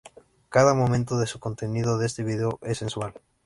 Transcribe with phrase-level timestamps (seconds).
[0.49, 3.13] Cada momento de su contenido de este vídeo es sensual.